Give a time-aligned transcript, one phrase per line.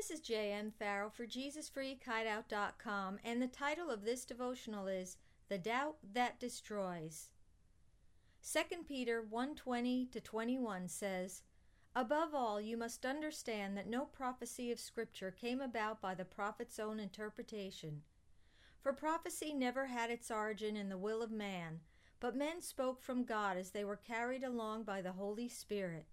[0.00, 0.72] This is J.M.
[0.78, 5.18] Farrell for JesusFreakHideout.com, and the title of this devotional is
[5.50, 7.28] The Doubt That Destroys.
[8.42, 11.42] 2 Peter 1:20 to 21 says,
[11.94, 16.78] Above all, you must understand that no prophecy of Scripture came about by the prophet's
[16.78, 18.00] own interpretation.
[18.80, 21.80] For prophecy never had its origin in the will of man,
[22.20, 26.06] but men spoke from God as they were carried along by the Holy Spirit.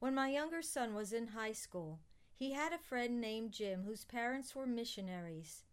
[0.00, 2.00] When my younger son was in high school,
[2.36, 5.64] he had a friend named Jim whose parents were missionaries.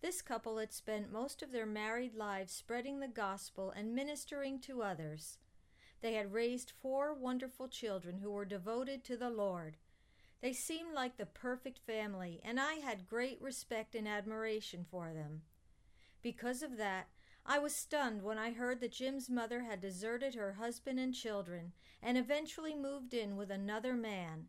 [0.00, 4.82] This couple had spent most of their married lives spreading the gospel and ministering to
[4.82, 5.38] others.
[6.02, 9.76] They had raised four wonderful children who were devoted to the Lord.
[10.40, 15.42] They seemed like the perfect family, and I had great respect and admiration for them.
[16.22, 17.08] Because of that,
[17.46, 21.72] I was stunned when I heard that Jim's mother had deserted her husband and children
[22.02, 24.48] and eventually moved in with another man.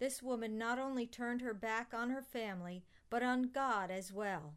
[0.00, 4.54] This woman not only turned her back on her family, but on God as well.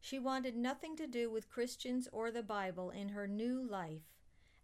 [0.00, 4.14] She wanted nothing to do with Christians or the Bible in her new life.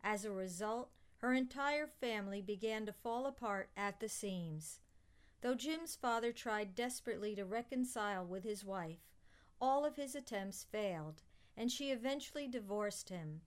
[0.05, 4.79] As a result, her entire family began to fall apart at the seams.
[5.41, 9.01] Though Jim's father tried desperately to reconcile with his wife,
[9.61, 11.23] all of his attempts failed,
[11.57, 13.41] and she eventually divorced him.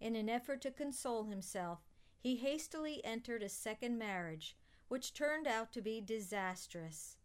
[0.00, 1.80] In an effort to console himself,
[2.18, 4.56] he hastily entered a second marriage,
[4.88, 7.16] which turned out to be disastrous.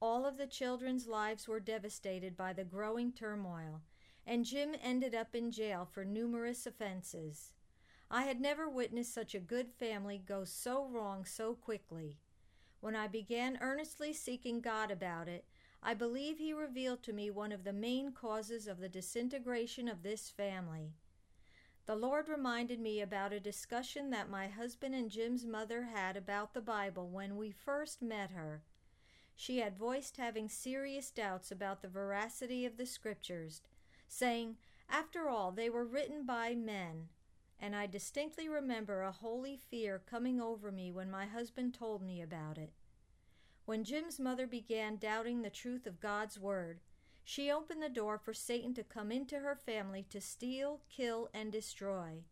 [0.00, 3.82] All of the children's lives were devastated by the growing turmoil,
[4.26, 7.52] and Jim ended up in jail for numerous offenses.
[8.10, 12.18] I had never witnessed such a good family go so wrong so quickly.
[12.80, 15.44] When I began earnestly seeking God about it,
[15.82, 20.02] I believe He revealed to me one of the main causes of the disintegration of
[20.02, 20.94] this family.
[21.88, 26.52] The Lord reminded me about a discussion that my husband and Jim's mother had about
[26.52, 28.62] the Bible when we first met her.
[29.34, 33.62] She had voiced having serious doubts about the veracity of the Scriptures,
[34.06, 34.58] saying,
[34.90, 37.08] after all, they were written by men.
[37.58, 42.20] And I distinctly remember a holy fear coming over me when my husband told me
[42.20, 42.74] about it.
[43.64, 46.80] When Jim's mother began doubting the truth of God's Word,
[47.30, 51.52] she opened the door for Satan to come into her family to steal, kill, and
[51.52, 52.22] destroy.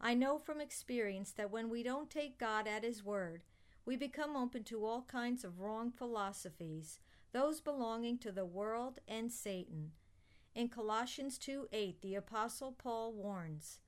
[0.00, 3.42] I know from experience that when we don't take God at His word,
[3.84, 6.98] we become open to all kinds of wrong philosophies,
[7.32, 9.90] those belonging to the world and Satan.
[10.54, 13.80] In Colossians 2 8, the Apostle Paul warns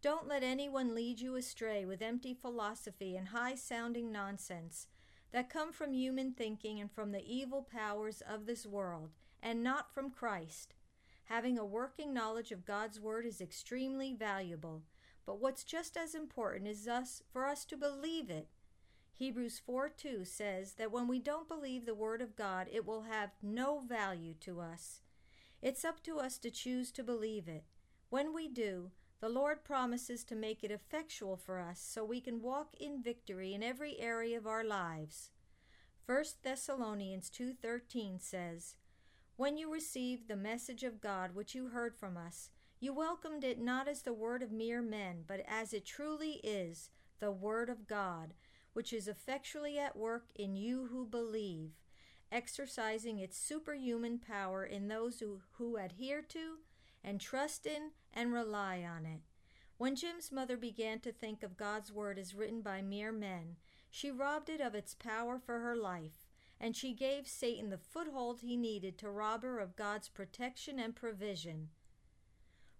[0.00, 4.86] Don't let anyone lead you astray with empty philosophy and high sounding nonsense
[5.30, 9.10] that come from human thinking and from the evil powers of this world
[9.42, 10.74] and not from Christ.
[11.24, 14.82] Having a working knowledge of God's Word is extremely valuable,
[15.24, 18.48] but what's just as important is us for us to believe it.
[19.14, 23.02] Hebrews 4 2 says that when we don't believe the Word of God, it will
[23.02, 25.02] have no value to us.
[25.62, 27.64] It's up to us to choose to believe it.
[28.08, 28.90] When we do,
[29.20, 33.52] the Lord promises to make it effectual for us so we can walk in victory
[33.52, 35.30] in every area of our lives.
[36.06, 38.76] 1 Thessalonians 2:13 says,
[39.40, 43.58] when you received the message of God which you heard from us, you welcomed it
[43.58, 46.90] not as the word of mere men, but as it truly is,
[47.20, 48.34] the word of God,
[48.74, 51.70] which is effectually at work in you who believe,
[52.30, 56.56] exercising its superhuman power in those who, who adhere to
[57.02, 59.22] and trust in and rely on it.
[59.78, 63.56] When Jim's mother began to think of God's word as written by mere men,
[63.90, 66.29] she robbed it of its power for her life
[66.60, 70.94] and she gave Satan the foothold he needed to rob her of God's protection and
[70.94, 71.70] provision.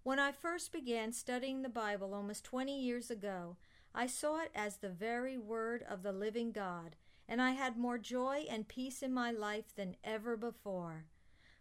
[0.03, 3.57] When I first began studying the Bible almost 20 years ago,
[3.95, 6.97] I saw it as the very Word of the living God,
[7.29, 11.07] and I had more joy and peace in my life than ever before.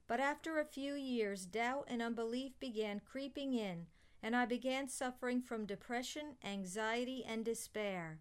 [0.07, 3.87] But after a few years, doubt and unbelief began creeping in,
[4.21, 8.19] and I began suffering from depression, anxiety, and despair.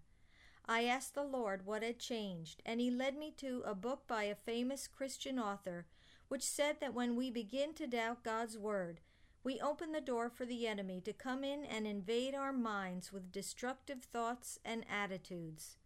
[0.71, 4.25] I asked the Lord what had changed, and He led me to a book by
[4.25, 5.87] a famous Christian author,
[6.29, 9.01] which said that when we begin to doubt God's Word,
[9.43, 13.33] we open the door for the enemy to come in and invade our minds with
[13.33, 15.79] destructive thoughts and attitudes.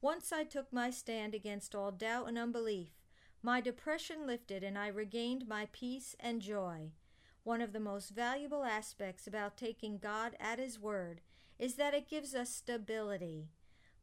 [0.00, 2.92] Once I took my stand against all doubt and unbelief,
[3.42, 6.92] my depression lifted and I regained my peace and joy.
[7.44, 11.20] One of the most valuable aspects about taking God at His Word
[11.58, 13.50] is that it gives us stability.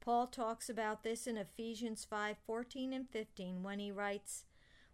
[0.04, 4.44] Paul talks about this in Ephesians 5:14 and 15 when he writes,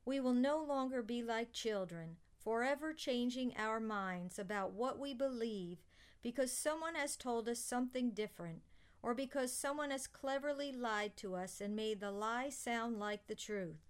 [0.05, 5.79] "We will no longer be like children, forever changing our minds about what we believe
[6.21, 8.61] because someone has told us something different
[9.01, 13.33] or because someone has cleverly lied to us and made the lie sound like the
[13.33, 13.89] truth.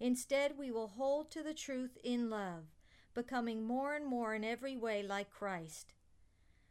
[0.00, 2.74] Instead, we will hold to the truth in love,
[3.12, 5.92] becoming more and more in every way like Christ.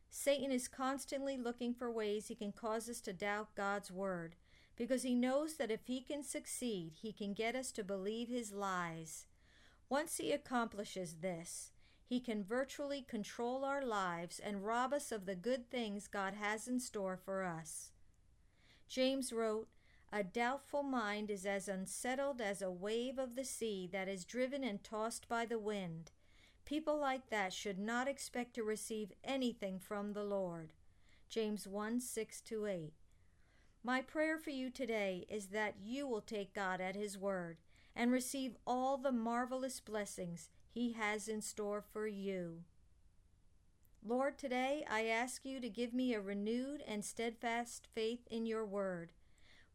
[0.09, 4.35] Satan is constantly looking for ways he can cause us to doubt God's word,
[4.75, 8.51] because he knows that if he can succeed, he can get us to believe his
[8.51, 9.25] lies.
[9.89, 11.71] Once he accomplishes this,
[12.07, 16.67] he can virtually control our lives and rob us of the good things God has
[16.67, 17.91] in store for us.
[18.87, 19.67] James wrote,
[20.11, 24.63] A doubtful mind is as unsettled as a wave of the sea that is driven
[24.63, 26.11] and tossed by the wind.
[26.67, 30.73] People like that should not expect to receive anything from the Lord.
[31.29, 32.91] James 1 6 8.
[33.85, 37.59] My prayer for you today is that you will take God at His word
[37.95, 42.63] and receive all the marvelous blessings He has in store for you.
[44.05, 48.65] Lord, today I ask you to give me a renewed and steadfast faith in your
[48.65, 49.13] word.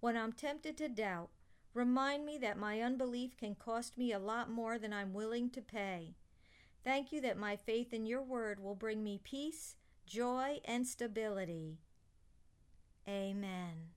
[0.00, 1.30] When I'm tempted to doubt,
[1.72, 5.62] remind me that my unbelief can cost me a lot more than I'm willing to
[5.62, 6.16] pay.
[6.84, 9.76] Thank you that my faith in your word will bring me peace,
[10.06, 11.79] joy, and stability.
[13.08, 13.90] Amen.